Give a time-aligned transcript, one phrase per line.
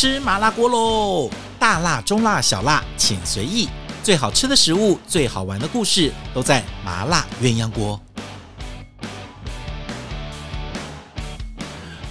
[0.00, 1.28] 吃麻辣锅喽！
[1.58, 3.68] 大辣、中辣、小辣，请随意。
[4.00, 8.00] 最好吃的食物，最好玩的故事，都在麻辣鸳鸯锅。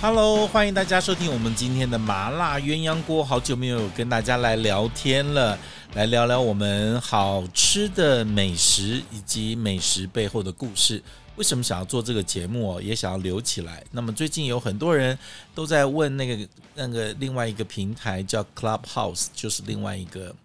[0.02, 3.23] Hello，欢迎大家收听我们今天的麻辣鸳鸯锅。
[3.23, 5.58] 好久没有跟大家来聊天了，
[5.94, 11.02] 来聊聊我们好吃的美食以及美食背后的故事。
[11.38, 12.82] 为什么想要做这个节目哦？
[12.82, 13.84] 也想要留起来。
[13.92, 15.18] 那么最近有很多人
[15.56, 20.36] 都在问那个那个另外一个平台叫 Clubhouse，就是另外一个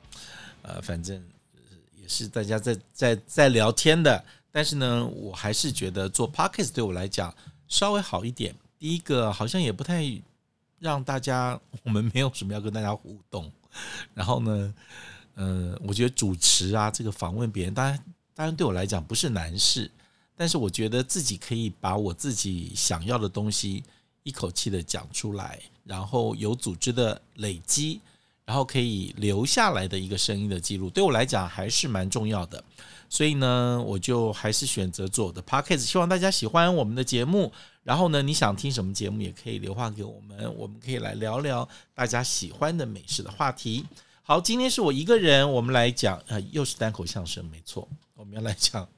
[0.60, 1.20] 呃，反正
[2.00, 4.22] 也是大家在在在聊天的。
[4.52, 7.34] 但是呢，我还是觉得做 Podcast 对我来讲
[7.68, 8.54] 稍微好一点。
[8.78, 10.04] 第一个好像也不太
[10.78, 13.50] 让大家，我们没有什么要跟大家互动。
[14.12, 14.74] 然后呢，
[15.36, 17.98] 呃，我觉得主持啊，这个访问别人，当然
[18.34, 19.90] 当然对我来讲不是难事。
[20.36, 23.82] 但是我觉得自己可以把我自己想要的东西
[24.22, 28.00] 一口气的讲出来，然后有组织的累积，
[28.44, 32.62] 然后可以留下来的一个声音的记录，对我来讲还是蛮重要的。
[33.08, 37.52] 所以呢，我就还是选择做我的 podcast，希望大家喜欢我们的节目。
[37.82, 43.84] 然后呢，你想听什么节目也可以留话给我们，我们可以来聊聊大家喜欢的美食的话题。
[44.22, 48.88] 好，今天是我一个人，我们来讲，呃，又是单口相声，没错，我们要来讲。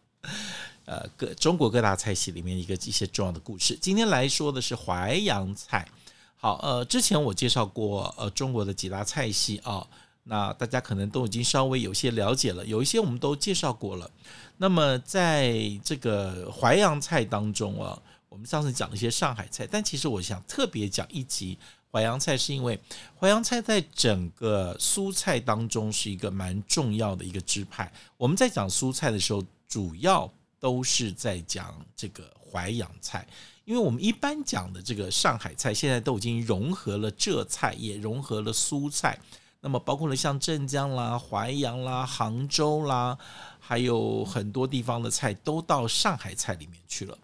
[0.85, 3.77] 呃，各中国各大菜系里面一个一些重要的故事。
[3.81, 5.89] 今天来说的是淮扬菜。
[6.37, 9.87] 好，呃，之前我介绍过呃中国的几大菜系啊，
[10.25, 14.11] 那大家可能都已经稍微有些了解了，有一些我们都介绍过了。
[14.59, 21.57] 那么在这个淮扬菜当中啊，我们上次讲了一些上海菜，但其实我想特别讲一集
[21.91, 22.79] 淮扬菜，是因为
[23.19, 27.91] 淮扬菜在整个蔬菜当中是一个蛮重要的一个支派。
[28.19, 30.31] 我们在讲蔬菜的时候，主要
[30.65, 33.29] 都是在讲这个淮扬菜，
[33.67, 39.21] 因为我们一般讲的这个上海菜，现在都已经融合了浙菜，也融合了苏菜，
[39.61, 43.19] 那么包括了像镇江啦、淮扬啦、杭州啦，
[43.61, 47.19] 还有很多地方的菜都到上海菜里面去了。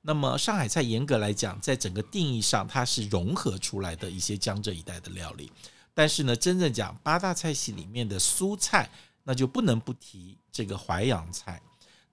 [0.00, 5.52] 那么上海菜严格来讲，在整个定义上，它是融合出来的一些江浙一带的料理。
[5.92, 8.88] 但是呢，真正讲八大菜系里面的苏菜，
[9.24, 11.60] 那就不能不提这个淮扬菜。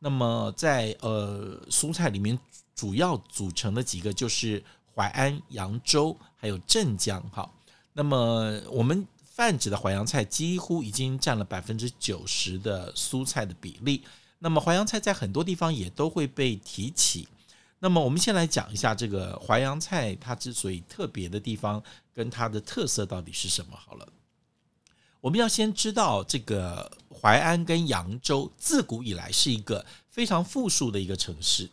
[0.03, 2.37] 那么在呃蔬菜里面，
[2.75, 4.61] 主要组成的几个就是
[4.93, 7.23] 淮安、扬州还有镇江。
[7.29, 7.49] 哈，
[7.93, 14.03] 那么我们泛指的淮扬菜几乎已经占了百分之九十的蔬菜的比例。
[14.39, 17.25] 那么淮扬菜在很多地方也都会被提起。
[17.79, 21.81] 那么我们先来讲一下这个淮扬菜，它之所以特别的地方
[22.13, 23.77] 跟它的特色到底是什么？
[23.77, 24.05] 好了。
[25.23, 31.69] 我们要先知道，这个淮安跟扬州自古以来是一个非常富庶的一个城市。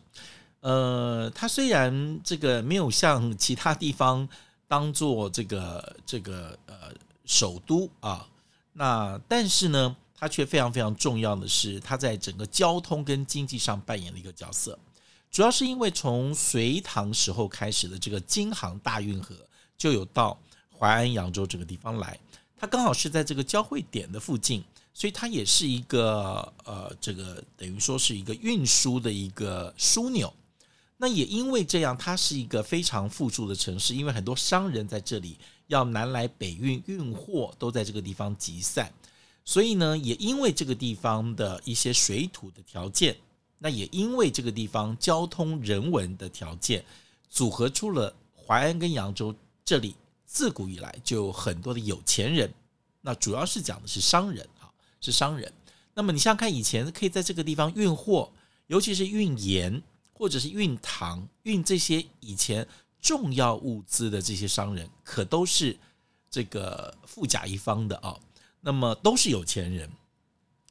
[0.61, 4.25] 呃，它虽然这个没有像其他地方
[4.69, 6.93] 当做这个这个呃
[7.25, 8.25] 首都啊，
[8.71, 14.79] 那但是呢，它却非常非常重要的是，它在整个交通跟经济上扮演了一个角色。
[15.29, 19.35] 主要是因为从隋唐时候开始的这个京杭大运河
[19.77, 20.39] 就有到
[20.79, 22.17] 淮安、扬州这个地方来。
[22.61, 24.63] 它刚好是在这个交汇点的附近，
[24.93, 30.31] 所以它也是一个呃，这个等于说是一个运输的一个枢纽。
[30.95, 38.93] 那也因为这样，它是一个非常富庶的城市，因为很多商人在这里要南来北运运货，都在这个地方集散。
[39.43, 43.17] 所以呢，也因为这个地方的一些水土的条件，
[43.57, 46.85] 那也因为这个地方交通人文的条件，
[47.27, 49.33] 组合出了淮安跟扬州
[49.65, 49.95] 这里。
[50.31, 52.53] 自古以来就有很多的有钱人，
[53.01, 54.71] 那主要是讲的是商人啊，
[55.01, 55.51] 是商人。
[55.93, 58.31] 那么你像看，以前可以在这个地方运货，
[58.67, 59.83] 尤其是运盐
[60.13, 62.65] 或者是运糖、运这些以前
[63.01, 65.77] 重要物资的这些商人，可都是
[66.29, 68.17] 这个富甲一方的啊。
[68.61, 69.91] 那么都是有钱人，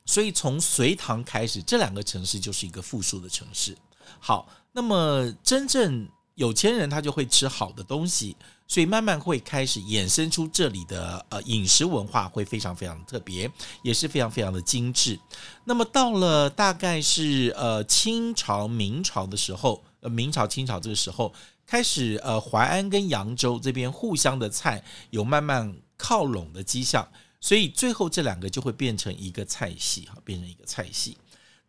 [0.06, 3.76] 所以从隋唐开始，这两个城市就是一个富庶的城市。
[4.18, 6.08] 好，那么真正
[6.40, 8.34] 有钱人他就会吃好的东西。
[8.72, 13.50] 所以慢慢会开始衍生出这里的呃饮食文化会非常非常特别，
[13.82, 15.18] 也是非常非常的精致。
[15.64, 21.34] 那么到了大概是呃清朝明朝的时候，呃明朝清朝这个时候
[21.66, 27.08] 开始呃淮安跟扬州这边互相的菜有慢慢靠拢的迹象，
[27.40, 31.18] 所以最后这两个就会变成一个菜系哈，变成一个菜系。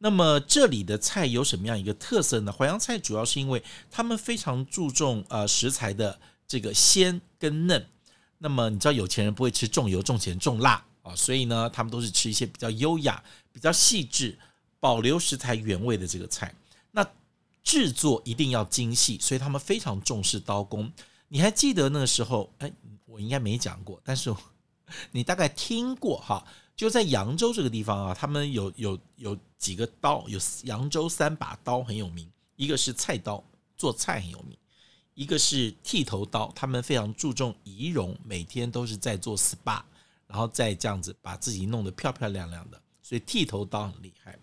[0.04, 2.52] 那么这里的菜有什么样一个特色呢？
[2.52, 6.20] 淮扬菜主要是因为他们非常注重呃食材的。
[6.48, 7.88] 这个鲜跟嫩，
[8.40, 14.38] 那么你知道有钱人不会吃重油、重咸、重辣啊，所以呢，他们都是吃一些比较优雅、比较细致、
[14.78, 16.54] 保留食材原味的这个菜。
[16.92, 17.08] 那
[17.64, 20.92] 制作一定要精细，所以他们非常重视刀工。
[21.30, 22.52] 你还记得那个时候？
[22.58, 22.70] 哎，
[23.06, 24.36] 我应该没讲过，但是
[25.12, 26.46] 你大概听过哈。
[26.82, 33.44] 就在扬州这个地方啊，他们有有有几个刀，有扬州三把刀很有名，一个是菜刀，
[33.78, 34.58] 做菜很有名；
[35.14, 39.84] 一个是剃头刀，他们非常注重仪容，每天都是在做 SPA，
[40.26, 44.36] 然后再这样子把自己弄得漂漂亮亮的，所以剃头刀很厉害。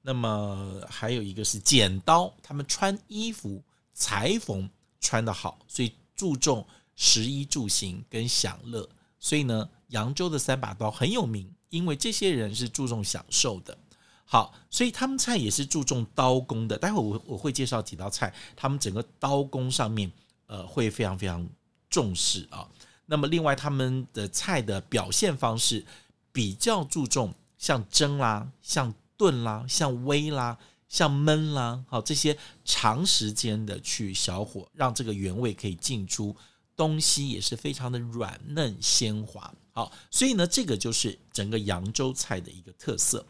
[0.00, 3.62] 那么还有一个是剪刀，他们穿衣服
[3.92, 4.66] 裁缝
[4.98, 8.88] 穿得好，所以注重食衣住行跟享乐。
[9.18, 13.76] 所以呢，扬州的三把刀很有名，因为这些人是注重享受的。
[14.24, 16.76] 好，所以他们菜也是注重刀工的。
[16.76, 20.10] 待会我我会介绍几道菜，他们整个刀工上面
[20.46, 21.48] 呃会非常非常
[21.88, 22.68] 重视啊。
[23.06, 25.84] 那么另外他们的菜的表现方式
[26.32, 28.94] 比较注重像蒸啦，像。
[29.18, 30.58] 炖啦，像煨啦，
[30.90, 32.36] 像焖啦，好，这些
[32.66, 36.36] 长时间的去小火，让这个原味可以进出，
[36.76, 39.50] 东西也是非常的软嫩鲜滑。
[39.76, 43.26] 好，所以呢，这个就是整个扬州菜的一个特色。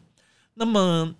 [0.53, 1.13] 那么，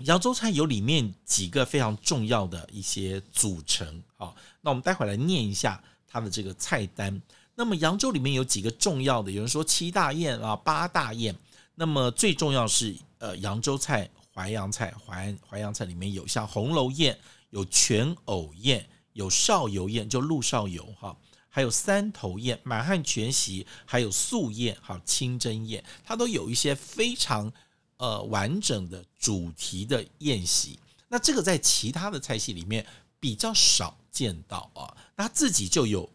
[0.00, 4.02] 扬州菜有里面几个非常重要的一些组成。
[4.16, 7.22] 好，那我们待会来念一下它的这个菜单。
[7.54, 11.32] 那么，扬州里面有几个重要的，有人说七大宴啊，八大宴。
[11.76, 12.96] 那么最重要是。
[13.20, 17.18] 呃，扬州菜、淮扬菜、淮淮扬菜里面有像红楼宴、
[17.50, 21.16] 有全藕宴、有少油宴，就陆少油哈，
[21.58, 27.52] 还有三头宴、满汉全席，还有素宴，还有清真宴，它都有一些非常
[27.96, 30.78] 呃完整的主题的宴席。
[31.08, 32.86] 那这个在其他的菜系里面
[33.18, 36.08] 比较少见到啊，那它自己就有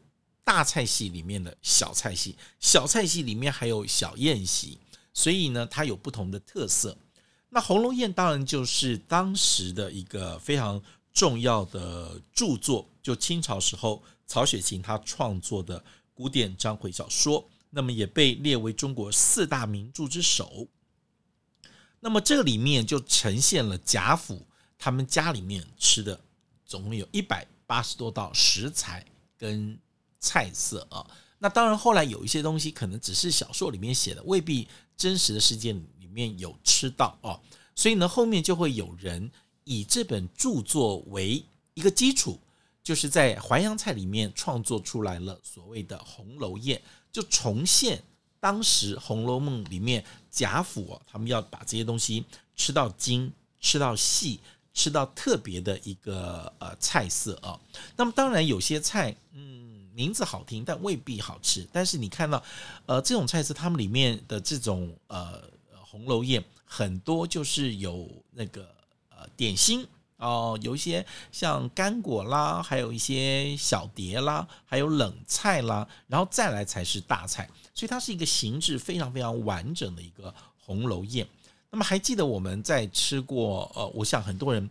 [0.46, 4.78] 大菜系里面的小菜系，小菜系里面还有小宴席。
[5.14, 6.98] 所以呢，它有不同的特色。
[7.50, 10.82] 那《红楼宴》当然就是当时的一个非常
[11.12, 15.84] 重要的著作，就清朝时候曹雪芹他创作的
[16.14, 20.68] 古典章回小说，那么也被列为中国四大名著之首。
[22.00, 24.46] 那么这里面就呈现了贾府
[24.78, 26.20] 他们家里面吃的，
[26.66, 29.06] 总共有一百八十多道食材
[29.38, 29.80] 跟
[30.20, 31.06] 菜色啊。
[31.40, 37.40] 那当然，后来有一些东西可能只是小说里面写的，未必真实的世界里面有吃到哦。
[37.76, 39.32] 所以呢，后面就会有人
[39.64, 41.44] 以这本著作为
[41.74, 42.40] 一个基础，
[42.84, 46.78] 就是在淮扬菜里面创作出来了所谓的《红楼宴》，
[47.12, 48.04] 就重现
[48.40, 52.26] 当时《红楼梦》里面贾府他们要把这些东西
[52.56, 54.40] 吃到精、吃到细、
[54.74, 57.60] 吃到特别的一个呃菜色啊。
[57.96, 59.64] 那么当然有些菜，嗯。
[59.96, 61.68] 名字好听，但未必好吃。
[61.72, 62.44] 但是你看到，
[62.88, 65.40] 呃，这种菜是他们里面的这种呃
[65.70, 68.68] 红楼宴，很多就是有那个
[69.12, 69.86] 呃点心
[70.18, 77.50] 哦、有一些像干果啦，还有一些小碟啦，还有冷菜啦，然后再来才是大菜。
[77.74, 81.28] 所以它是一个形制非常非常完整的一个红楼宴。
[81.70, 84.70] 那么还记得我们在吃过呃，我想很多人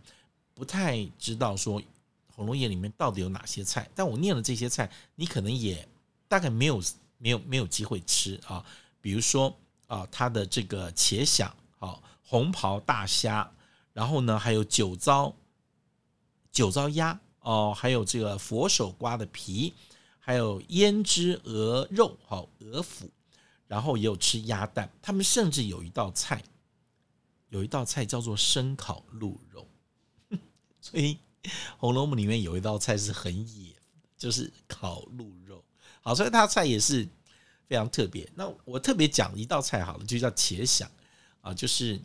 [0.53, 1.81] 不太知道说。
[2.35, 3.87] 红楼宴里面到底有哪些菜？
[3.93, 5.87] 但我念了这些菜，你可能也
[6.27, 6.81] 大概没有
[7.19, 8.65] 没有没有机会吃啊。
[9.01, 9.55] 比如说
[9.85, 11.47] 啊，它的这个茄鯗，
[11.77, 13.47] 好红袍大虾，
[13.93, 15.33] 然后呢还有酒糟
[16.51, 19.73] 酒糟鸭哦，还有这个佛手瓜的皮，
[20.19, 23.09] 还有胭脂鹅肉，好鹅脯，
[23.67, 24.91] 然后也有吃鸭蛋。
[25.01, 26.43] 他们甚至有一道菜，
[27.49, 29.67] 有一道菜叫做生烤鹿肉，
[30.81, 31.17] 所以。
[31.77, 33.75] 《红楼梦》里面有一道菜是很野，
[34.17, 35.61] 就是烤鹿肉。
[35.99, 37.05] 好，所以它菜也是
[37.67, 38.25] 非常特别。
[38.33, 40.87] 那我特别讲一道菜好了，就叫茄鯗
[41.41, 42.01] 啊，就是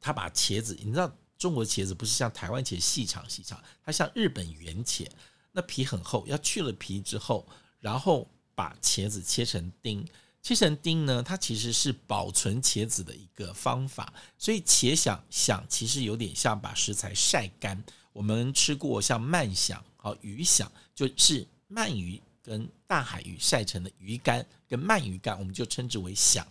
[0.00, 5.06] 他把茄子，你知道中国茄子不是像台湾茄细长细长，它像日本圆茄，
[5.52, 7.46] 那皮很厚，要去了皮之后，
[7.78, 10.04] 然后把茄子切成丁，
[10.42, 14.12] 切成丁呢，它其实是保存茄子的一个方法。
[14.36, 17.82] 所以茄想想其实有点像把食材晒干。
[18.12, 26.44] 我们吃过像鳗鯗、好鱼鯗，就是鳗鱼跟大海鱼晒成的鱼干，跟鳗鱼干，我们就称之为想。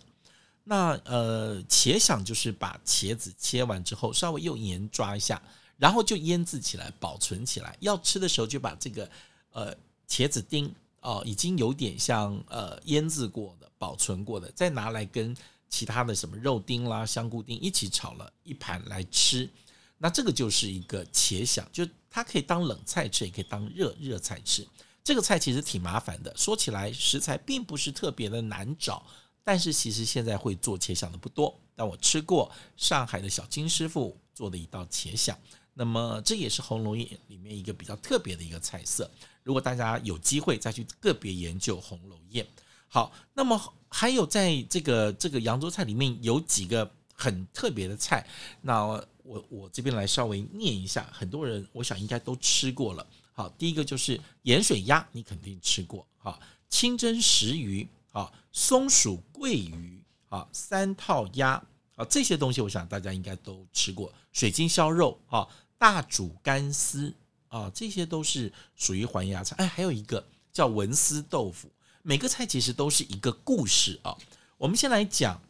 [0.68, 5.40] 那呃，茄想就是把茄子切完之后，稍微用盐抓一下，
[5.78, 7.74] 然后就腌制起来，保存起来。
[7.80, 9.10] 要吃的时候就把这个
[9.52, 9.74] 呃
[10.06, 10.70] 茄子丁
[11.00, 15.34] 哦，已经有点像呃腌制过的、保存过的，再拿来跟
[15.70, 19.48] 其他的什么肉丁啦、香菇丁一起炒了一盘来吃。
[19.96, 24.68] 那这个就是一个茄想，就它可以当冷菜吃，也可以当热热菜吃。
[25.02, 29.02] 这个菜其实挺麻烦的，说起来食材并不是特别的难找，
[29.48, 31.58] 但是其实现在会做茄鯗的不多。
[31.74, 35.34] 但我吃过上海的小金师傅做的一道茄鯗，
[35.72, 39.10] 那么这也是红楼宴里面一个比较特别的一个菜色。
[39.42, 42.46] 如果大家有机会再去个别研究红楼宴，
[42.88, 48.26] 好，那么还有在这个这个扬州菜里面有几个很特别的菜，
[48.60, 48.84] 那
[49.22, 53.06] 我我这边来稍微念一下，很多人我想应该都吃过了。
[53.32, 56.06] 好，第一个就是盐水鸭，你肯定吃过。
[56.18, 56.38] 好，
[56.68, 61.62] 清蒸石鱼，啊，松鼠桂鱼，啊，三套鸭。
[61.94, 65.46] 啊，这些东西我想大家应该都吃过，水晶烧肉啊，
[65.76, 67.12] 大煮干丝
[67.48, 69.56] 啊，这些都是属于淮扬菜。
[69.58, 71.68] 哎，还有一个叫文思豆腐，
[72.02, 74.16] 每个菜其实都是一个故事啊。
[74.56, 75.42] 我们先来讲，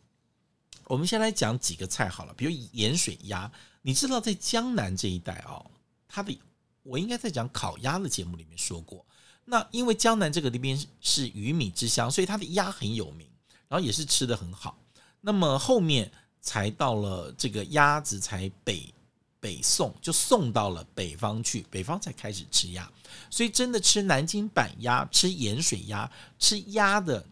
[0.84, 5.70] 我们先来讲几个菜好了，比如盐水鸭，你知道在江南这一带哦，
[6.08, 6.38] 它的
[6.82, 9.04] 我应该在讲烤鸭的节目里面说过。
[9.48, 13.26] 那因为江南这个地边是鱼米之乡，所以它的鸭很有名，
[13.68, 14.78] 然后也是吃得很好。
[15.20, 16.10] 那么后面。
[16.40, 18.94] 才到了这个鸭子，才北
[19.40, 22.90] 北送，就送到了北方去，北方才开始吃鸭。
[23.28, 27.22] 所以真的吃南京板鸭、吃盐水鸭、吃鸭的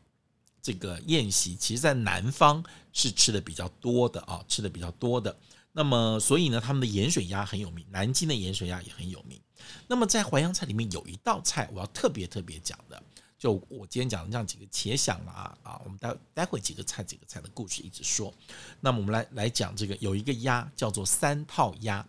[0.60, 5.34] 这个宴席，其实在南方是吃的比较多的啊，吃的比较多的。
[5.78, 9.38] 那么所以呢，他们的盐水鸭很有名，南京的盐水鸭也很有名。
[9.86, 13.00] 那么在淮扬菜里面有一道菜，我要特别特别讲的。
[13.38, 18.32] 就我今天讲的这样几个，且想了啊啊，我们待待会几个菜几个菜的故事一直说。
[18.80, 22.04] 那么我们来来讲这个，有一个鸭叫做三套鸭，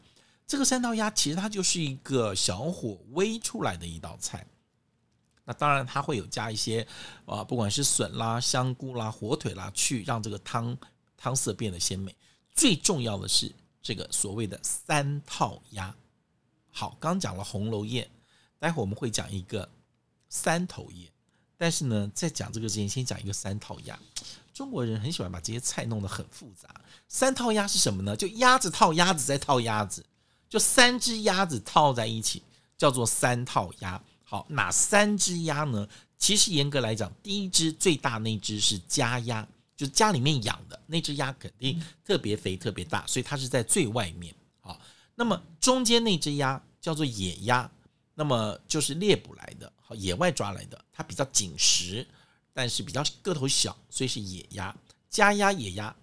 [0.47, 4.47] 这个三套鸭其实它就是一个小火煨出来的一道菜。
[5.43, 6.87] 那当然它会有加一些
[7.25, 10.77] 啊，不管是笋啦、香菇啦、火腿啦，去让这个汤
[11.17, 12.15] 汤色变得鲜美。
[12.57, 15.95] 最重要的是这个所谓的三套鸭。
[16.71, 18.09] 好，刚讲了红楼宴，
[18.57, 19.69] 待会我们会讲一个
[20.27, 21.09] 三头宴。
[21.55, 23.97] 但是呢，在讲这个之前，先讲一个三套鸭。
[24.53, 26.69] 中国人很喜欢把这些菜弄得很复杂。
[27.07, 28.15] 三套鸭是什么呢？
[28.15, 30.03] 就鸭子套鸭子再套鸭子，
[30.49, 32.41] 就三只鸭子套在一起，
[32.75, 34.03] 叫做三套鸭。
[34.23, 35.87] 好，哪三只鸭呢？
[36.17, 44.35] 其实严格来讲，第一只最大那只是家鸭，就是家里面养的那只鸭，肯定特别肥、特别大，所以它是在最外面。
[44.61, 44.77] 啊，
[45.15, 47.71] 那么中间那只鸭叫做野鸭。
[48.19, 52.03] 那么就是猎捕来的，好，野外抓来的，它比较紧实，
[52.51, 54.75] 但是比较个头小，所以是野鸭。
[55.07, 55.95] 家鸭、野鸭，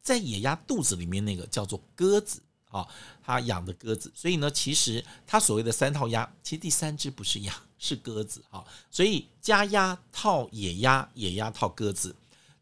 [0.00, 2.88] 在野鸭肚子里面那个叫做鸽子，啊，
[3.22, 4.10] 它养的鸽子。
[4.14, 8.64] 所以呢，其实它所谓的三套鸭，其实第三只不是鸭，是鸽子，啊。
[8.90, 12.16] 所以家鸭套野鸭，野鸭套鸽子。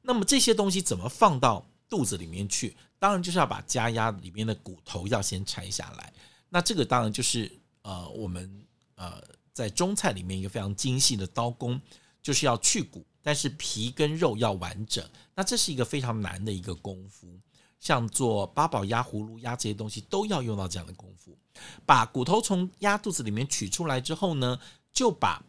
[0.07, 2.77] 那么这些东西怎么放到肚子里面去？
[2.99, 6.13] 当然就是要把家鸭里面的骨头要先拆下来。
[6.49, 7.51] 那这个当然就是
[7.83, 8.63] 呃我们。
[8.99, 9.23] 呃，
[9.53, 11.79] 在中菜里面一个非常精细的刀工，
[12.23, 15.07] 就是要去骨，但是皮跟肉要完整。
[15.35, 17.39] 那这是一个非常难的一个功夫，
[17.79, 21.37] 像做八宝鸭、葫芦鸭这些东西都要用到这样的功夫。
[21.85, 24.59] 把骨头从鸭肚子里面取出来之后呢，
[24.95, 25.45] 就把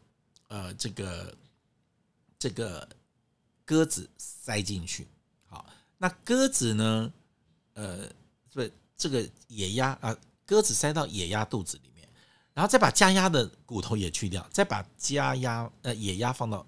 [0.50, 1.34] 呃这个
[2.38, 2.86] 这个
[3.68, 5.06] 鸽子塞进去。
[5.46, 5.66] 好，
[5.98, 7.12] 那鸽子呢，
[7.74, 8.10] 呃，
[8.54, 8.62] 不，
[8.96, 12.08] 这个野鸭啊，鸽子塞到野鸭肚子里面。
[12.54, 16.66] 然后再把加鸭的骨头也去掉，再把加鸭呃野鸭放到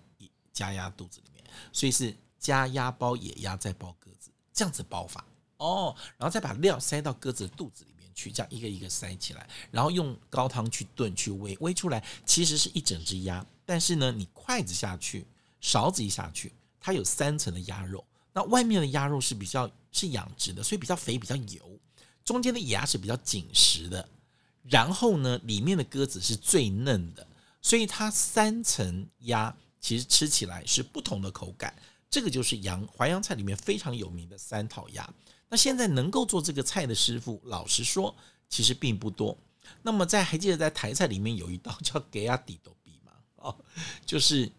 [0.51, 5.25] 加鸭肚子里面，所以是加鸭包野鸭再包鸽子，这样子包法
[5.57, 5.95] 哦。
[6.17, 15.25] 然后再把料塞到鸽子肚子里面去，这样一个一个塞起来，然后用高汤去炖去煨，煨出来其实是一整只鸭，但是呢，你筷子下去，
[15.59, 21.79] 勺子一下去，它有三层的鸭肉，那外面的鸭肉是比较是养殖的，所以比较肥比较油，
[22.23, 24.07] 中间的野鸭是比较紧实的。
[24.63, 27.25] 然后呢，里面的鸽子是最嫩的，
[27.61, 31.73] 所以它三层鸭其实吃起来是不同的口感。
[32.09, 35.07] 这个就是洋淮扬菜里面非常有名的三套鸭。
[35.47, 38.15] 那现在能够做这个菜的师傅，老实说，
[38.47, 39.35] 其实并不多。
[39.81, 43.11] 那么在还记得在台菜里面有一道叫给鸭底豆比吗？
[43.37, 43.55] 哦，
[44.05, 44.51] 就是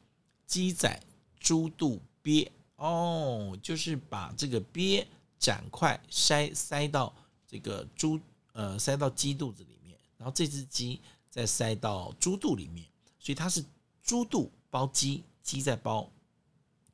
[0.46, 1.00] 鸡仔
[1.38, 5.06] 猪肚鳖哦，就是把这个鳖
[5.38, 7.14] 斩块塞塞到
[7.46, 8.18] 这个猪
[8.52, 9.98] 呃塞到鸡肚子里面。
[10.16, 11.00] 然后这只鸡
[11.30, 12.86] 再塞到猪肚里面，
[13.18, 13.64] 所以它是
[14.02, 16.10] 猪肚包鸡，鸡再包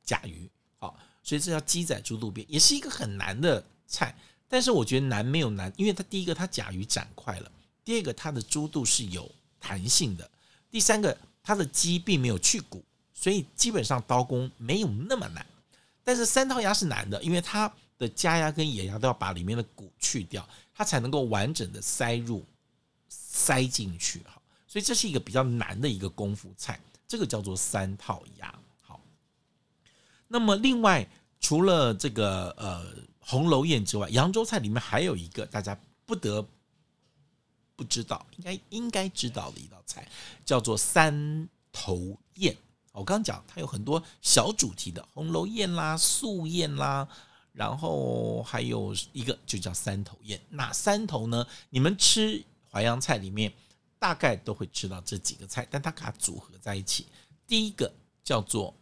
[0.03, 4.15] 甲鱼，好，所以这叫鸡仔猪肚鳖，也是一个很难的菜。
[4.47, 7.51] 但是我觉得难没有难，因为它第一个它甲鱼斩块了，
[7.83, 9.29] 第二个它的猪肚是有
[9.59, 10.31] 弹性的，
[10.71, 12.81] 第三个它的鸡并没有去骨，
[13.17, 15.43] 所以基本上刀工没有那么难。
[16.03, 22.45] 但是三套鸭是难的，因为它的家鸭跟野鸭都要把里面的骨去掉，它才能够完整的塞入。
[23.09, 28.53] 塞进去哈，所以这是一个比较难的一个功夫菜，这个叫做三套鸭。
[28.81, 28.99] 好，
[30.27, 31.07] 那么另外
[31.39, 32.83] 除了这个呃
[33.19, 36.45] 红楼宴之外，扬州菜里面还有一个大家不得
[37.75, 40.05] 不知道，应该应该知道的一道菜，
[40.43, 42.57] 叫做三头宴。
[42.97, 47.07] 我刚刚讲它有很多小主题的红楼宴啦、素宴啦，
[47.53, 50.41] 然后还有一个就叫三头宴。
[50.49, 51.45] 哪三头呢？
[51.69, 53.53] 你们吃淮扬菜里面
[53.99, 57.05] 大概都会吃到这几个菜，但它把它组合在一起。
[57.45, 58.73] 第一个叫做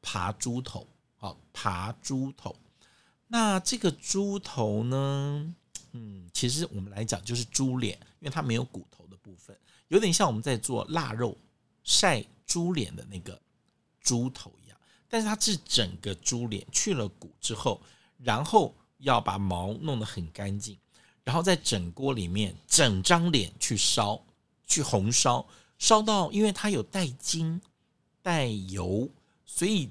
[0.00, 2.56] 扒猪头，好，扒猪头。
[3.26, 5.54] 那这个猪头呢？
[5.92, 9.54] 嗯，其实我们来讲就是猪脸，因为它没有骨头的部分，
[9.88, 11.36] 有点像我们在做腊肉
[11.84, 13.40] 晒猪脸的那个
[14.00, 14.76] 猪头一样，
[15.08, 17.80] 但是它是整个猪脸去了骨之后，
[18.18, 20.76] 然后要把毛弄得很干净，
[21.22, 24.20] 然后在整锅里面整张脸去烧，
[24.66, 25.46] 去红烧，
[25.78, 27.60] 烧到因为它有带筋
[28.20, 29.08] 带油，
[29.46, 29.88] 所以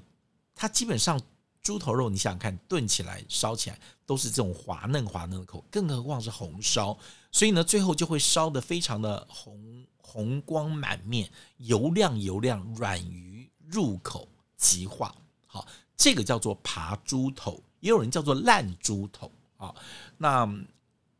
[0.54, 1.18] 它基本上。
[1.60, 6.98] 猪头肉，你想想看，炖起来、烧起来都是这种滑嫩滑嫩的口，更何况是红烧，
[7.30, 15.14] 所以呢，最后就会烧得非常的红红光满面，油亮油亮，软于入口即化。
[15.46, 19.74] 好，这个叫做扒猪头，也有人叫做烂猪头啊。
[20.16, 20.48] 那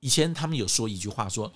[0.01, 1.53] 以前他们有说一句话说，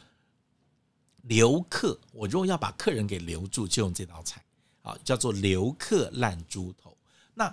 [1.22, 4.44] 留客，我如果要把客人给留住，就用这道菜
[4.82, 6.94] 啊，叫做留客烂猪头。
[7.32, 7.52] 那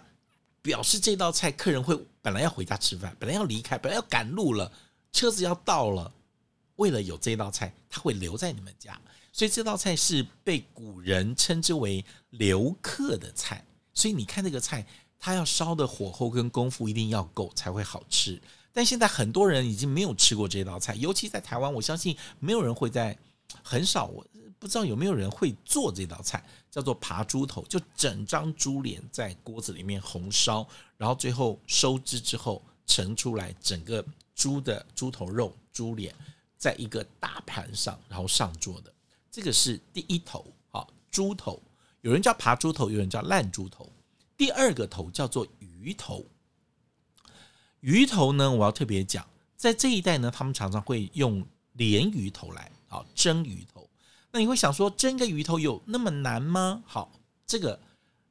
[0.62, 4.70] 表示这道菜客人会本来要回家吃饭，本来要离开，本来要赶路了，
[5.14, 6.12] 车子要到了，
[6.76, 9.00] 为了有这道菜，他会留在你们家，
[9.32, 13.66] 所以这道菜是被古人称之为留客的菜。
[13.94, 14.86] 所以你看这个菜，
[15.18, 18.42] 它要烧的火候跟功夫一定要够才会好吃。
[18.72, 23.18] 但现在很多人已经没有吃过这道菜，尤其在台湾，我相信没有人会在
[23.64, 24.26] 很少我。
[24.58, 30.68] 不知道有没有人会做这道菜，叫做扒猪头，就整张猪脸在锅子里面红烧，
[30.98, 34.06] 然后最后收汁之后盛出来，整个
[34.36, 36.14] 猪的猪头肉、猪脸，
[36.58, 38.94] 在一个大盘上，然后上桌的。
[39.32, 41.62] 这个是第一头，好，猪头，
[42.02, 43.92] 有人叫扒猪头，有人叫烂猪头。
[44.36, 46.26] 第二个头叫做鱼头，
[47.82, 53.90] 鱼头呢，我要特别讲，在这一代呢，他们常常会用鲢鱼头来，好，蒸鱼头。
[54.32, 56.82] 那你会想说，蒸个鱼头有那么难吗？
[56.86, 57.12] 好，
[57.46, 57.80] 这个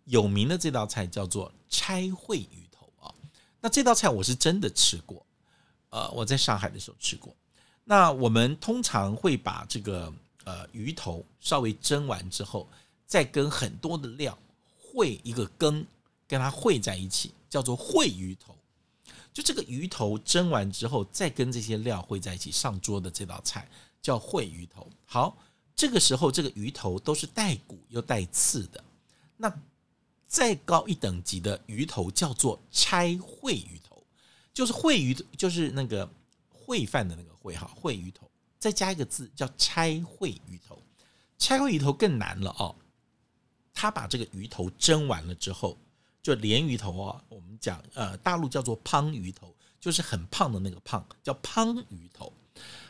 [0.04, 3.12] 有名的这道菜叫做拆烩鱼头啊。
[3.60, 5.26] 那这道菜我是真的吃过，
[5.90, 7.36] 呃，我在上海的时候吃过。
[7.84, 10.12] 那我们通常会把这个
[10.48, 12.66] 呃鱼头稍微蒸完之后，
[13.06, 14.38] 再跟很多的料
[14.80, 15.84] 烩一个羹，
[16.26, 18.56] 跟它烩在一起，叫做烩鱼头。
[19.32, 23.68] 就这个鱼头蒸完之后，再跟这些料烩在一起上桌的这道菜
[24.00, 24.88] 叫烩鱼头。
[25.04, 25.36] 好。
[25.80, 28.82] 这个时候，这个鱼头都是带骨又带刺的。
[29.36, 29.48] 那
[30.26, 34.02] 再高一等级的鱼头叫做拆烩鱼头，
[34.52, 36.10] 就是烩鱼，就是那个
[36.52, 40.82] 烩饭的那个烩哈，烩鱼头，再加一个字叫拆烩鱼头。
[41.38, 42.74] 拆烩鱼头更难了哦，
[43.72, 45.78] 他把这个鱼头蒸完了之后，
[46.22, 52.32] 就鲢鱼头啊，我们讲呃，大陆叫做胖鱼头，就是很胖的那个胖，叫胖鱼头。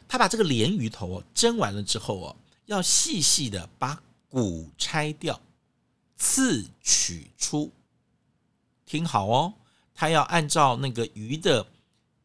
[0.09, 2.37] 他把这个鲢鱼头哦蒸完了之后哦。
[2.65, 5.41] 要细细的把骨拆掉，
[6.19, 7.73] 刺取出。
[8.85, 9.55] 听好哦，
[9.95, 11.67] 他要按照那个鱼的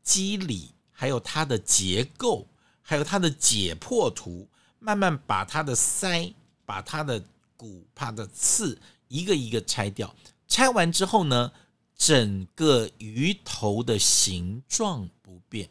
[0.03, 2.45] 肌理，还有它的结构，
[2.83, 6.31] 还有它的解剖图，慢慢把它的腮、
[6.65, 7.23] 把它的
[7.57, 10.13] 骨、它的刺一个一个拆掉。
[10.47, 11.51] 拆完之后呢，
[11.97, 15.67] 整个鱼头的形状不变。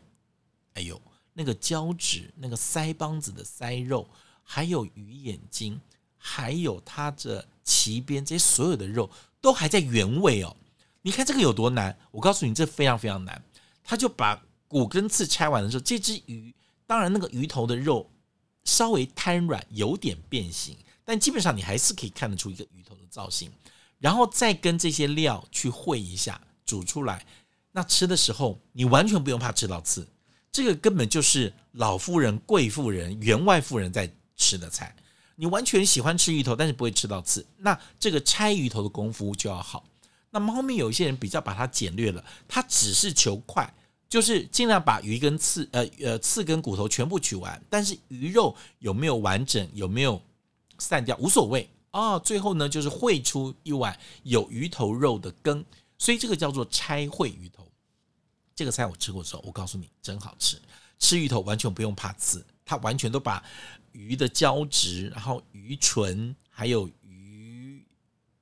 [0.75, 1.01] 哎呦，
[1.35, 4.09] 那个胶质，那个腮帮子的腮肉。
[4.45, 5.81] 还有鱼眼睛，
[6.19, 9.09] 还有它的鳍边，这些所有的肉
[9.41, 10.55] 都还在原位哦。
[11.01, 11.97] 你看这个有多难？
[12.11, 13.43] 我告诉你，这非常非常难。
[13.85, 16.55] 他就把骨跟刺拆完的时候，这只鱼，
[16.93, 18.07] 当然那个鱼头的肉
[18.65, 20.77] 稍微瘫软，有点变形，
[21.07, 23.51] 但基本上你还是可以看得出一个鱼头的造型。
[23.99, 27.25] 然后再跟这些料去烩一下，煮出来，
[27.71, 30.07] 那吃的时候你完全不用怕吃到刺。
[30.51, 34.13] 这个根本就是老妇人、贵妇人、员外妇人在。
[34.35, 34.93] 吃的菜，
[35.37, 39.85] 你完全喜欢吃鱼头，但是不会吃到刺，那这个拆鱼头的功夫就要好。
[40.31, 43.73] 那么后面有一些人比较把它简略了，他只是求快，
[44.13, 50.21] 就是尽量把鱼跟刺，呃呃刺跟骨头全部取完，但是鱼肉有没有完整，有没有
[50.77, 52.19] 散掉无所谓啊。
[52.19, 55.65] 最后呢，就是烩出一碗有鱼头肉的羹，
[55.97, 57.67] 所以这个叫做拆烩鱼头。
[58.55, 60.61] 这个菜我吃过之后，我告诉你真好吃，
[60.99, 62.45] 吃鱼头完全不用怕刺。
[62.67, 63.43] 它完全都把
[63.93, 67.83] 鱼的胶质，然后鱼唇，还有鱼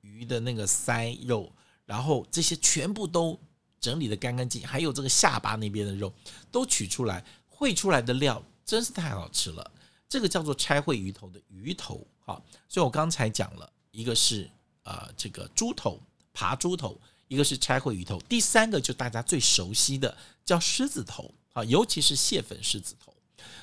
[0.01, 1.49] 鱼的那个腮肉，
[1.85, 3.39] 然后这些全部都
[3.81, 6.13] 整理得干干净净，还有这个下巴那边的肉
[6.51, 9.71] 都取出来，烩出来的料真是太好吃了。
[10.07, 14.49] 这个叫做拆烩鱼头的鱼头，哈，所以我刚才讲了一个是
[14.83, 15.99] 呃这个猪头
[16.33, 20.15] 爬猪头，一个是拆烩鱼头，第三个就大家最熟悉的
[20.45, 23.13] 叫狮子头啊，尤其是蟹粉狮子头。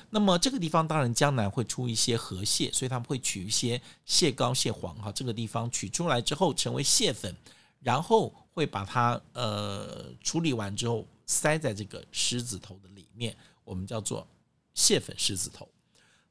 [0.09, 7.33] 那么这个地方当然江南会出一些河蟹，所以他们会取一些蟹膏、蟹黄哈，这个地方取出来之后成为蟹粉，
[7.81, 14.27] 然后会把它呃处理完之后塞在这个狮子头的里面，我们叫做
[14.73, 15.67] 蟹粉狮子头。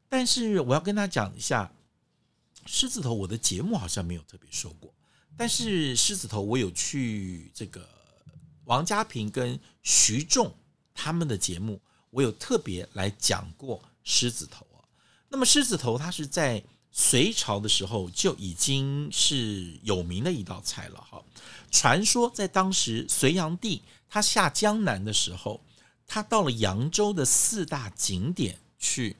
[0.08, 1.70] 但是我要跟他讲一下，
[2.66, 4.92] 狮子头我的节目好像没有特别说过，
[5.36, 7.88] 但是狮子头我有去这个
[8.64, 10.54] 王家平跟徐仲
[10.94, 11.80] 他们的节目。
[12.10, 14.80] 我有特别来讲过狮子头啊，
[15.28, 21.22] 那么狮子头它是在隋朝的时候就已经是有名的一道菜了哈。
[21.70, 25.60] 传说在当时隋炀帝他下江南的时候，
[26.06, 29.16] 他到了扬州的四大景点去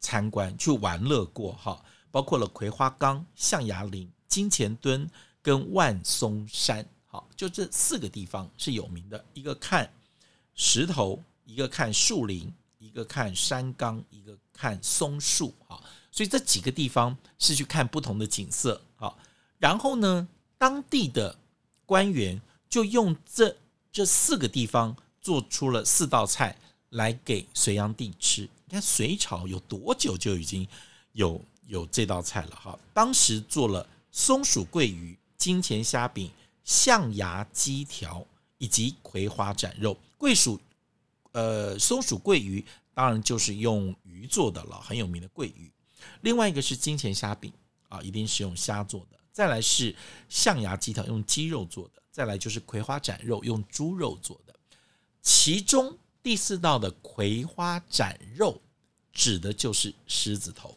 [0.00, 5.08] 参观去玩乐过哈，包括了葵花岗、象牙岭、金钱墩
[5.42, 9.92] 跟万松山，好，就这四个地方是有名的，一个看
[10.54, 11.22] 石头。
[11.46, 19.14] 一个看树林，一个看山岗，一个看松树，哈，所以这几个地方是去看不同的景色，啊，
[19.58, 20.26] 然后呢，
[20.58, 21.38] 当地的
[21.86, 23.56] 官员就用这
[23.92, 26.56] 这四个地方做出了四道菜
[26.90, 28.42] 来给隋炀帝吃。
[28.66, 30.66] 你看隋朝有多久就已经
[31.12, 36.30] 有有这道菜了，哈，当时做了松鼠桂鱼、金钱虾饼、
[36.64, 38.26] 象牙鸡条
[38.58, 40.60] 以及葵花斩肉，桂鼠。
[41.32, 45.70] 呃，松鼠桂鱼当然就是用鱼做的了，很有名的桂鱼。
[46.22, 47.52] 另外一个是金钱虾饼
[47.88, 49.18] 啊，一定是用虾做的。
[49.32, 49.94] 再来是
[50.28, 52.02] 象牙鸡条，用鸡肉做的。
[52.10, 54.54] 再来就是葵花斩肉，用猪肉做的。
[55.22, 58.60] 其中第四道的葵花斩肉，
[59.12, 60.76] 指的就是狮子头。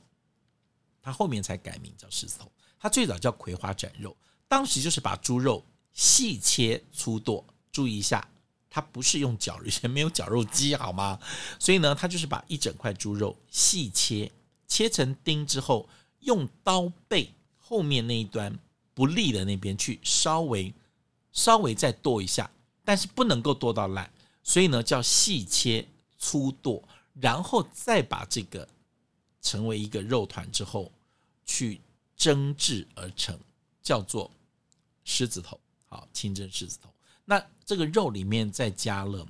[1.02, 4.16] 它后面才改名叫狮子头，它最早叫葵花斩肉，
[4.48, 7.46] 当时就是把猪肉细切粗剁。
[7.72, 8.28] 注意一下。
[8.76, 11.20] 它不是用绞肉，以 前没有绞肉机，好吗？
[11.60, 14.32] 所以呢，它就是把一整块猪肉细切，
[14.74, 15.88] 切成丁之后，
[16.22, 18.58] 用刀背后面那一端
[18.96, 20.74] 不利的那边去稍微
[21.32, 22.50] 稍微再剁一下，
[22.84, 26.84] 但是不能够剁到烂，所以呢叫细切粗剁，
[27.22, 28.68] 然后再把这个
[29.44, 30.92] 成为一个肉团之后
[31.46, 31.80] 去
[32.18, 33.40] 蒸制而成，
[33.84, 34.32] 叫做
[35.04, 36.92] 狮子头，好，清蒸狮子头。
[37.26, 39.24] 那这个肉里面再加了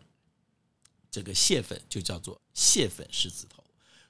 [1.12, 3.62] 这个蟹粉，就叫做蟹粉狮子头。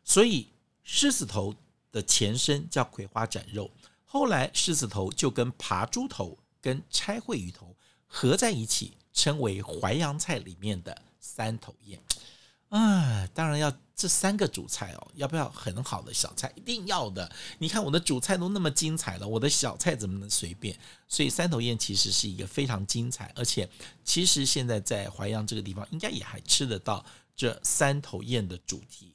[0.04, 0.48] 所以
[0.84, 1.56] 狮子头
[1.92, 3.72] 的前身叫葵花斩肉，
[4.06, 7.76] 后来狮子头就跟扒猪头跟拆烩鱼头
[8.08, 12.00] 合在一起，称为淮扬菜里面的三头宴。
[12.70, 16.52] 啊，当然要这三个主菜哦，要不要很好的小菜？
[16.56, 17.32] 一定要的。
[17.60, 20.76] 你看我的主菜都那么精彩了，我的小菜怎么能随便？
[21.08, 23.70] 所以三头宴其实是一个非常精彩，而且
[24.04, 29.13] 其实现在在淮阳这个地方应该也还吃得到这三头宴的主题，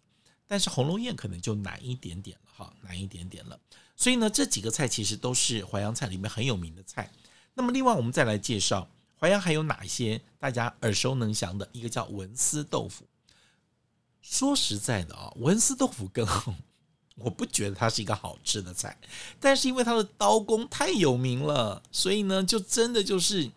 [0.48, 3.60] 但是红楼宴可能就难一点点了哈，难一点点了。
[3.94, 7.12] 所以呢，这几个菜其实都是淮扬菜里面很有名的菜。
[7.54, 8.88] 那么另外我们再来介绍
[9.20, 11.68] 淮阳还有哪一些大家耳熟能详的？
[11.72, 13.04] 一个叫文思豆腐。
[14.22, 16.26] 说实在的啊，文思豆腐羹，
[17.16, 18.96] 我不觉得它是一个好吃的菜，
[19.40, 23.50] 但是因为它的刀工太有名了，所以呢，就真的就是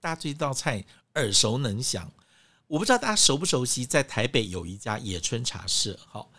[0.00, 2.12] 大家这道菜耳熟能详。
[2.66, 6.30] 我不知道大家熟不熟悉，在台北有一家野村茶社，好，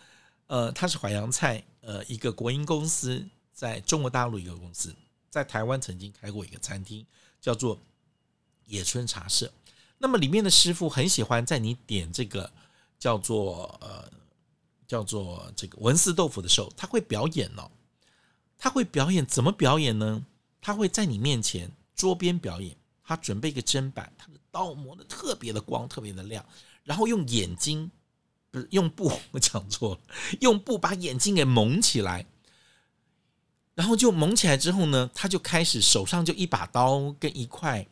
[0.46, 4.94] 呃，它是淮扬菜，呃，一个国营公司，在中国大陆一个公司，
[5.30, 7.06] 在台湾曾经开过一个餐厅，
[7.40, 7.78] 叫做
[8.66, 9.52] 野村茶社。
[9.98, 12.50] 那么里面的师傅很喜欢在你点这个。
[13.00, 14.10] 叫做呃，
[14.84, 17.70] 叫做这个文思豆腐的时候，他会表演哦，
[18.58, 20.26] 他会表演怎么表演呢？
[20.60, 22.76] 他会在你面前桌边表演，
[23.08, 26.44] 他准备一个砧板，他的刀磨的特别的光，特别的亮，
[26.84, 27.90] 然后用眼睛
[28.50, 30.00] 不是用布，我讲错了，
[30.42, 32.26] 用布把眼睛给蒙起来，
[33.74, 37.86] 然后就蒙起来之后呢，他就开始手上就一把刀跟一块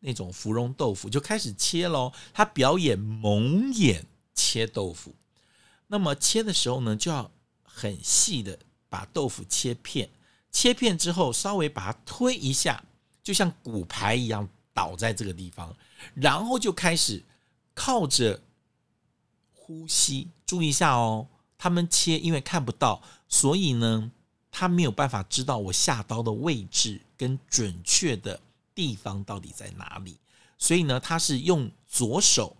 [0.00, 4.06] 那种芙蓉豆腐就开始切喽，他表演蒙眼。
[4.34, 5.14] 切豆腐，
[5.88, 7.30] 那么切的时候呢，就要
[7.62, 8.58] 很细的
[8.88, 10.08] 把豆腐切片，
[10.50, 12.82] 切片之后稍微把它推一下，
[13.22, 15.74] 就像骨牌一样倒在这个地方，
[16.14, 17.22] 然后就开始
[17.74, 18.40] 靠着
[19.54, 20.28] 呼吸。
[20.46, 24.10] 注意一下哦，他们切因为看不到，所以呢，
[24.50, 28.40] 他没有办法知道我下刀的位置跟准确的
[28.74, 30.18] 地方到底在哪里，
[30.58, 32.56] 所以呢，他是用左手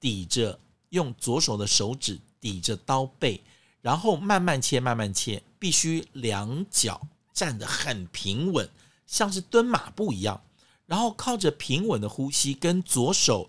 [0.00, 0.58] 抵着。
[0.92, 3.40] 用左手的手指抵着刀背，
[3.80, 7.00] 然后慢慢切，慢慢切，必须两脚
[7.32, 8.68] 站得很平稳，
[9.06, 10.38] 像是蹲马步一样，
[10.86, 13.48] 然后靠着平稳的呼吸跟左手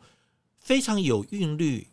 [0.59, 1.87] 非常有韵律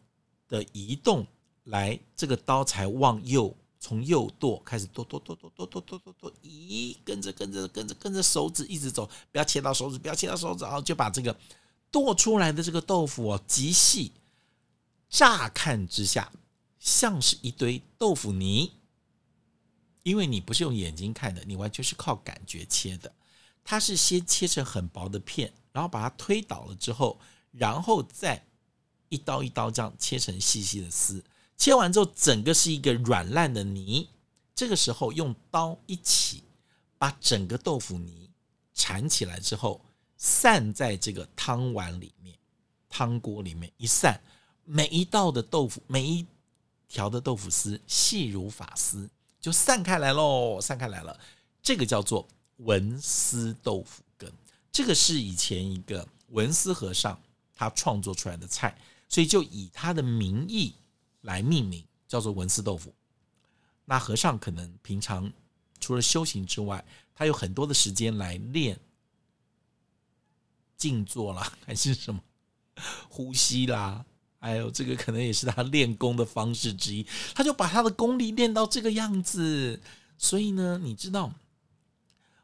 [0.49, 1.27] 的移动，
[1.65, 11.37] 来这个刀才往右，从右剁开始剁剁剁剁剁剁剁剁剁，咦，跟着跟着跟着跟着手指一直走，不要切到手指，不要切到手指，然后就把这个
[11.91, 14.13] 剁出来的这个豆腐哦极细。
[15.09, 16.31] 乍看之下，
[16.79, 18.71] 像是一堆豆腐泥，
[20.05, 23.13] 因为你不是用眼睛看的，你完全是靠感觉切的。
[23.65, 27.19] 它是先切成很薄的片，然后把它推倒了之后，
[27.53, 28.45] 然后再
[29.09, 31.25] 一刀一刀这样切成细细的丝。
[31.57, 34.09] 切完之后，整个是一个软烂的泥。
[34.55, 36.43] 这个时候用刀一起
[36.99, 38.29] 把整个豆腐泥
[38.75, 39.81] 缠起来之后，
[40.17, 42.37] 散在这个汤碗里面、
[42.89, 44.21] 汤锅里面一散。
[44.65, 46.27] 每一道的豆腐，每一
[46.89, 49.09] 条的豆腐丝细如发丝，
[49.41, 51.19] 就散开来喽，散开来了。
[51.63, 52.29] 这个叫做
[52.65, 54.31] 文思豆腐羹，
[54.73, 57.21] 这个是以前一个文思和尚
[57.55, 58.77] 他创作出来的菜，
[59.09, 60.75] 所以就以他的名义
[61.23, 62.95] 来命名，叫做文思豆腐。
[63.85, 65.31] 那和尚可能平常
[65.81, 68.79] 除了修行之外，他有很多的时间来练
[70.77, 72.21] 静坐啦，还是什么
[73.09, 74.05] 呼吸啦。
[74.39, 79.79] 还有这个可能也是他练功的方式之一，他就把他的功力练到这个样子。
[80.17, 81.33] 所以呢，你知道，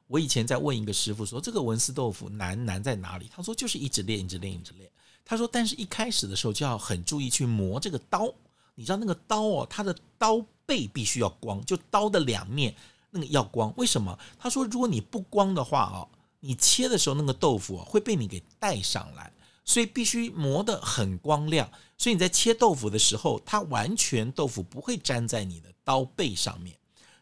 [0.06, 3.30] 我以前在问一个师傅说，这个文思豆腐难难在哪里？
[3.34, 4.90] 他说就是一直练，一直练，一直练。
[5.24, 8.32] 他说，但是一开始的时候就要很注意去磨这个刀。
[8.74, 12.74] 你知道那个刀哦，它的刀背必须要光，就刀的两面
[13.10, 13.72] 那个要光。
[13.76, 14.18] 为什么？
[14.38, 16.08] 他说，如果你不光的话哦，
[16.40, 19.32] 你切的时候那个豆腐会被你给带上来。
[19.68, 26.76] 所以必须磨得很光亮，所以你在切豆腐的时候，它完全豆腐不会粘在你的刀背上面，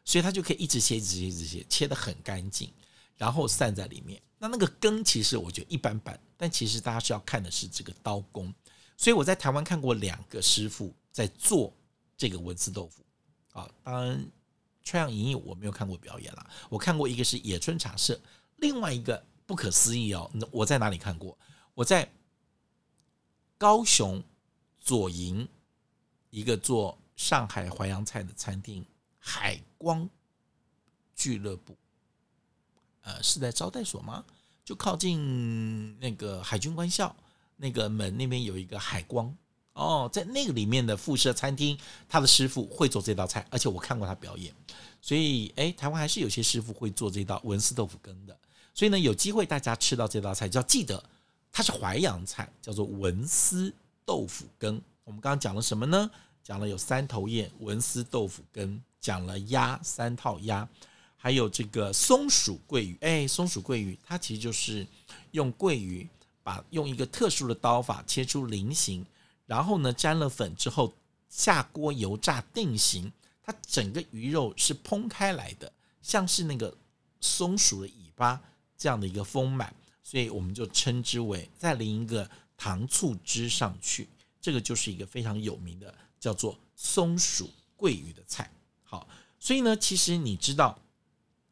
[0.05, 2.73] 所以它就可以一直切、一直切、一直切，切得很干净，
[3.17, 4.21] 然后散在里面。
[4.38, 8.53] 那那个羹其实我觉得一般般，但其实大家是要看的是这个刀工。
[8.97, 11.73] 所以我在台湾看过两个师傅在做
[12.17, 13.05] 这个文思豆腐
[13.53, 14.27] 啊，当然
[14.83, 18.21] 川阳影艺我没有看过表演啦，我看过一个是野村茶社，
[18.57, 21.38] 另外一个不可思议哦，我在哪里看过？
[21.75, 22.09] 我在。
[23.57, 24.23] 高雄
[24.79, 25.49] 左营
[26.29, 28.85] 一个做上海淮扬菜的餐厅
[29.26, 30.06] 海光
[31.16, 31.74] 俱乐部，
[33.00, 34.22] 呃，是在招待所吗？
[34.66, 37.16] 就靠近那个海军官校
[37.56, 39.34] 那个门那边有一个海光
[39.72, 44.54] 哦，在那个里面的附设餐厅，他的师傅会做这道菜，而且我看过他表演，
[45.00, 48.38] 所以哎，台湾还是有些师傅会做这道文思豆腐羹的，
[48.74, 51.02] 所以呢，有机会大家吃到这道菜就要记得。
[51.56, 53.72] 它是淮扬菜，叫做文思
[54.04, 54.82] 豆腐羹。
[55.04, 56.10] 我们刚刚讲了什么呢？
[56.44, 60.68] 讲了有三头雁、文思豆腐羹，讲了鸭三套鸭，
[61.16, 62.98] 还有这个松鼠桂鱼。
[63.00, 64.87] 哎，松鼠桂鱼，它其实就是
[65.30, 66.07] 用桂鱼，
[66.42, 69.07] 把用一个特殊的刀法切出菱形，
[69.46, 70.92] 然后呢沾了粉之后
[71.30, 73.11] 下锅油炸定型。
[73.42, 76.74] 它整个鱼肉是蓬开来的，像是那个
[77.20, 78.38] 松鼠的尾巴
[78.76, 79.74] 这样的一个丰满。
[80.02, 84.07] 所以我们就称之为再淋一个糖醋汁上去，
[84.42, 88.50] 这个就是一个非常有名的叫做松鼠桂鱼的菜。
[88.82, 89.06] 好，
[89.38, 90.78] 所以呢，其实你知道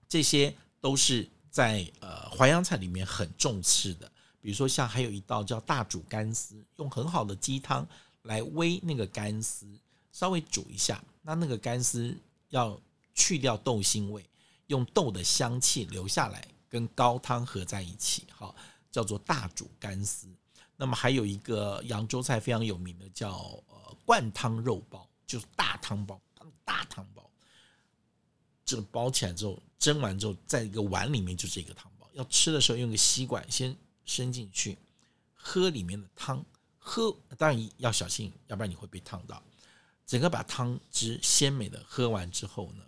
[0.08, 4.11] 这些都是在呃淮扬菜里面很重视的。
[4.40, 7.87] 比如说像还有一道叫大煮干丝，用很好的鸡汤
[8.22, 9.66] 来煨那个干丝，
[10.11, 12.16] 稍微煮一下，那那个干丝
[12.48, 12.80] 要
[13.14, 14.24] 去掉豆腥味，
[14.68, 16.42] 用豆的香气留下来。
[16.70, 18.56] 跟高汤合在一起，好，
[18.90, 20.26] 叫做大煮干丝。
[20.74, 23.62] 那么还有一个扬州菜非常有名的叫
[24.05, 26.20] 灌汤肉包，就是大汤包，
[26.64, 27.31] 大汤包，
[28.64, 32.09] 这个包起来之后蒸完之后，在一个碗里面就是一个汤包。
[32.14, 34.76] 要吃的时候用个吸管先伸进去，
[35.35, 36.44] 喝里面的汤，
[36.78, 39.42] 喝当然要小心，要不然你会被烫到。
[40.05, 42.85] 整个把汤汁鲜美的喝完之后呢，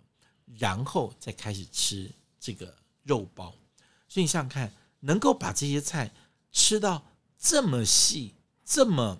[0.57, 3.49] 然后再开始吃这个肉包。
[4.07, 6.13] 所以你想想看，能够把这些菜
[6.51, 7.03] 吃到
[7.37, 9.19] 这么细、这么、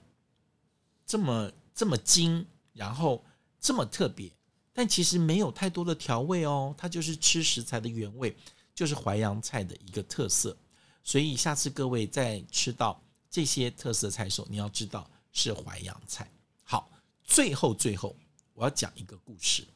[1.06, 3.24] 这么、这么精，然后
[3.60, 4.32] 这么特别，
[4.74, 8.36] 但其实没有太多的调味哦，它就是吃食材的原味，
[8.74, 10.58] 就是淮扬菜的一个特色。
[11.04, 16.32] 所以下次各位在吃到这些特色菜的时候，你要知道是淮扬菜。
[16.64, 16.90] 好，
[17.24, 18.16] 最后最后
[18.54, 19.68] 我要讲一个故事，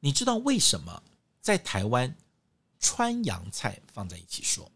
[0.00, 1.02] 你知道为什么
[1.40, 2.16] 在台湾？
[2.78, 4.70] 川扬菜放在一起说，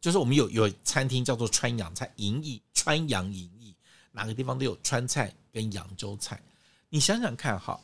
[0.00, 3.76] 就是我们有有餐厅叫做川扬菜，银翼川扬银翼，
[4.12, 6.40] 哪个地方都有川菜跟扬州菜。
[6.88, 7.80] 你想想看哈，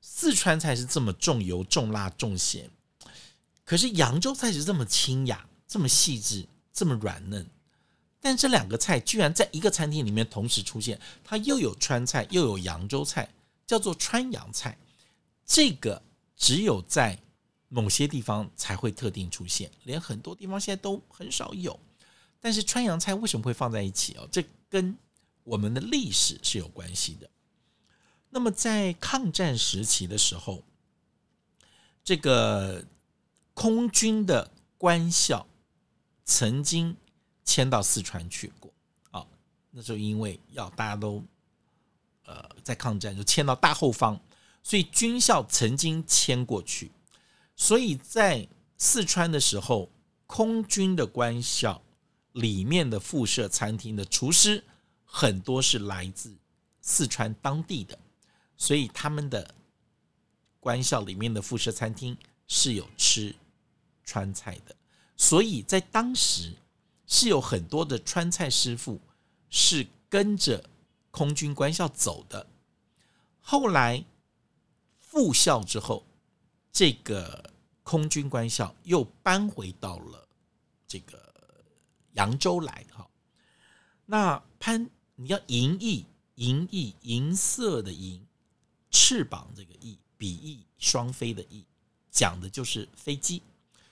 [0.00, 2.70] 四川菜是这么重油、重辣、重咸，
[3.64, 7.46] 可是扬州菜是这么清雅、这么细致、这么软嫩。
[8.20, 13.32] 但这两个菜居然在一个餐厅里面同时出现，它又有川菜又有扬州菜，
[13.66, 14.76] 叫做川扬菜。
[15.44, 16.02] 这个
[16.36, 17.16] 只有在
[17.68, 21.78] 某些地方才会特定出现，连很多地方现在都很少有。
[22.40, 24.28] 但是川扬菜为什么会放在一起哦？
[24.32, 24.96] 这跟
[25.44, 27.30] 我们的历史是有关系的。
[28.30, 30.62] 那么在抗战时期的时候，
[32.04, 32.84] 这个
[33.54, 35.46] 空军的官校
[36.24, 36.96] 曾经
[37.44, 38.72] 迁到四川去过
[39.10, 39.26] 啊。
[39.70, 41.24] 那时候因为要大家都
[42.24, 44.20] 呃在抗战，就迁到大后方，
[44.62, 46.90] 所以军校曾经迁过去。
[47.54, 49.88] 所以在四川的时候，
[50.26, 51.80] 空军的官校。
[52.36, 54.62] 里面的附设餐厅的厨师
[55.04, 56.36] 很多是来自
[56.82, 57.98] 四川当地的，
[58.58, 59.54] 所以他们的
[60.60, 63.34] 官校里面的附设餐厅是有吃
[64.04, 64.76] 川菜的，
[65.16, 66.52] 所以在当时
[67.06, 69.00] 是有很多的川菜师傅
[69.48, 70.62] 是跟着
[71.10, 72.46] 空军官校走的。
[73.40, 74.04] 后来
[74.98, 76.04] 复校之后，
[76.70, 77.50] 这个
[77.82, 80.28] 空军官校又搬回到了
[80.86, 81.25] 这个。
[82.16, 83.08] 扬州来哈，
[84.04, 88.20] 那潘你要银翼，银翼银色的银，
[88.90, 91.64] 翅膀这个翼，比翼双飞的翼，
[92.10, 93.42] 讲的就是飞机，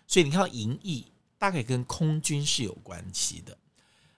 [0.06, 1.06] 所以你看到银翼
[1.38, 3.56] 大概跟空军是有关系的。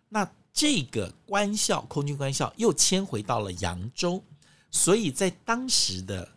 [0.09, 4.23] 那这个官校空军官校又迁回到了扬州，
[4.71, 6.33] 所以在当时的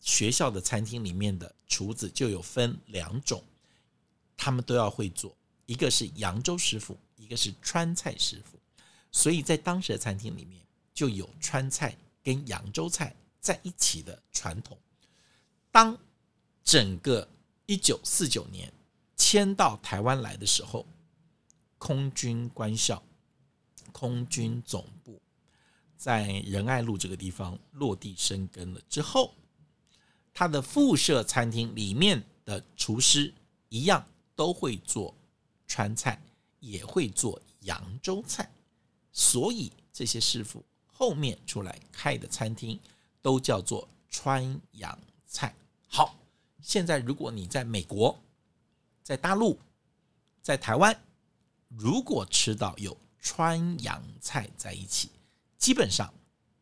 [0.00, 3.42] 学校的餐厅里面的厨子就有分两种，
[4.36, 5.36] 他们都要会做。
[5.66, 8.58] 一个是扬州师傅，一个是川菜师傅，
[9.10, 10.60] 所以在当时的餐厅里面
[10.92, 14.76] 就有川菜跟扬州菜在一起的传统。
[15.70, 15.96] 当
[16.62, 17.26] 整个
[17.66, 18.72] 一九四九年
[19.16, 20.86] 迁到台湾来的时候，
[21.78, 23.02] 空军官校、
[23.92, 25.20] 空军总部
[25.96, 29.34] 在仁爱路这个地方落地生根了之后，
[30.34, 33.32] 他的附设餐厅里面的厨师
[33.68, 35.14] 一样都会做。
[35.72, 36.20] 川菜
[36.60, 38.46] 也会做扬州菜，
[39.10, 42.78] 所以这些师傅后面出来开的餐厅
[43.22, 45.54] 都叫做川扬菜。
[45.88, 46.14] 好，
[46.60, 48.14] 现在如果你在美国、
[49.02, 49.58] 在大陆、
[50.42, 50.94] 在台湾，
[51.68, 55.08] 如果吃到有川扬菜在一起，
[55.56, 56.12] 基本上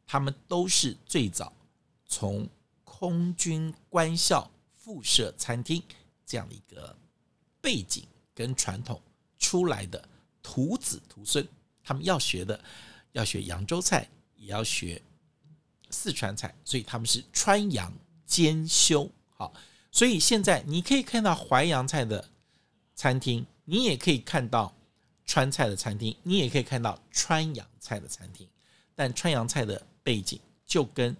[0.06, 1.52] 他们都是最早
[2.06, 2.48] 从
[2.84, 5.82] 空军官校附设餐厅
[6.24, 6.96] 这样的一个
[7.60, 8.06] 背景。
[8.34, 9.00] 跟传统
[9.38, 10.02] 出来的
[10.42, 11.46] 徒子徒孙，
[11.82, 12.58] 他们要学的
[13.12, 15.00] 要学扬州菜，也要学
[15.90, 17.92] 四川菜，所以他们是川扬
[18.26, 19.10] 兼修。
[19.36, 19.52] 好，
[19.90, 22.28] 所以现在你可以看到淮扬菜的
[22.94, 24.74] 餐厅，你也可以看到
[25.24, 28.48] 川菜的餐厅，你也可以看到川扬菜的餐厅。
[28.94, 31.16] 但川扬菜的背景就跟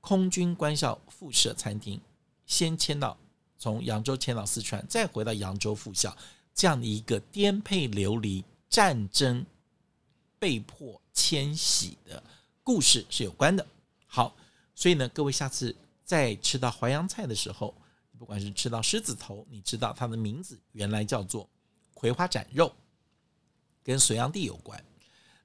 [0.00, 2.00] 空军官校附设餐厅
[2.44, 3.16] 先迁到
[3.56, 6.14] 从扬州迁到四川，再回到扬州附校。
[6.54, 9.44] 这样的一个颠沛流离、战争
[10.38, 12.22] 被迫迁徙的
[12.62, 13.66] 故事是有关的。
[14.06, 14.36] 好，
[14.74, 17.74] 所以呢，各位下次在吃到淮扬菜的时候，
[18.18, 21.48] 不管是吃到狮子头，你知道它的名字原来叫做
[21.94, 22.72] 葵花斩肉，
[23.82, 24.82] 跟隋炀帝有关。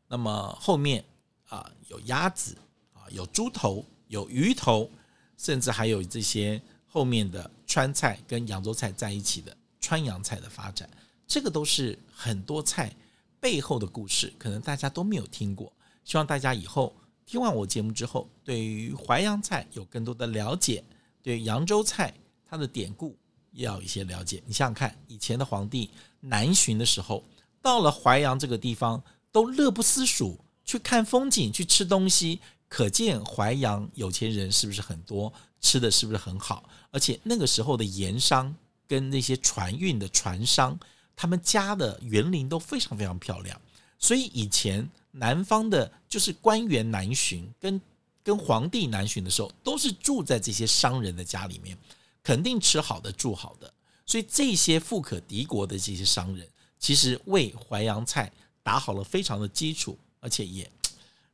[0.07, 1.03] 那么后面
[1.47, 2.57] 啊有鸭子
[2.93, 4.89] 啊，有猪头，有鱼头，
[5.37, 9.55] 甚至还有这些后面的川菜跟扬州菜在一起的。
[9.87, 10.89] 川扬菜的发展，
[11.25, 12.93] 这个都是很多菜
[13.39, 15.71] 背后的故事，可能大家都没有听过。
[16.03, 16.93] 希望大家以后
[17.25, 20.83] 听完我节目之后，对于淮扬菜有更多的了解，
[21.23, 22.13] 对扬州菜
[22.45, 23.17] 它的典故
[23.53, 24.43] 也要有一些了解。
[24.45, 27.23] 你想想看，以前的皇帝南巡的时候，
[27.61, 35.31] 到了淮扬这个地方，都乐不思蜀，去看风景，去吃东西，可见淮扬有钱人是不是很多，
[35.61, 36.69] 吃的是不是很好？
[36.91, 38.53] 而且那个时候的盐商。
[38.87, 40.79] 跟那些船运的船商，
[41.15, 43.59] 他们家的园林都非常非常漂亮，
[43.99, 47.81] 所以以前南方的，就是官员南巡，跟
[48.23, 51.77] 跟皇帝南巡的时候，都是住在这些商人的家里面，
[52.21, 53.73] 肯定吃好的，住好的。
[54.05, 58.31] 所以这些富可敌国的这些商人，其实为淮扬菜
[58.63, 60.69] 打好了非常的基础，而且也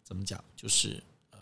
[0.04, 1.40] 怎么讲，就是呃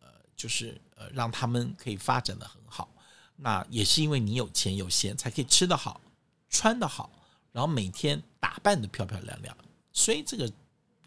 [0.00, 2.88] 呃，就是呃，让他们可以发展的很好。
[3.36, 6.00] 那也是因为你有钱有闲，才可以吃得好、
[6.48, 7.10] 穿得好，
[7.52, 9.56] 然后每天打扮得漂漂亮亮。
[9.92, 10.50] 所以这个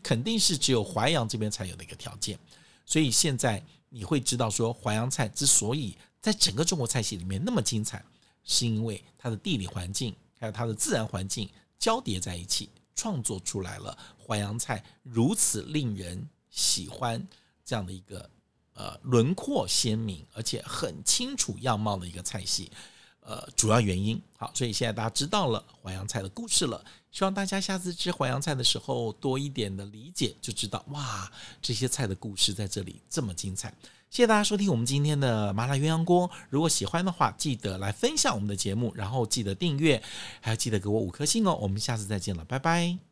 [0.03, 2.37] 肯定是只有淮扬这边才有的一个条件。
[2.85, 8.03] 所以现在你会知道说，淮扬菜之所以在整个中国菜系里面那么精彩，
[8.43, 11.49] 是因为它的地理环境还有它的自然环境
[11.79, 17.25] 交叠在一起，创作出来了淮扬菜如此令人喜欢
[17.63, 18.29] 这样的一个
[18.77, 22.71] 呃轮廓鲜明而且很清楚样貌的一个菜系。
[23.19, 26.81] 呃，主要原因好，所以现在大家知道了淮扬菜的故事了。
[27.11, 31.29] 希望大家下次吃淮扬菜的时候多一点的理解，就知道哇，
[31.61, 33.69] 这些菜的故事在这里这么精彩。
[34.09, 36.29] 谢谢大家收听我们今天的麻辣鸳鸯锅。
[36.49, 40.01] 如果喜欢的话，记得来分享我们的节目，然后记得订阅，
[40.39, 41.53] 还要记得给我五颗星哦。
[41.59, 43.06] 我们下次再见了，拜拜。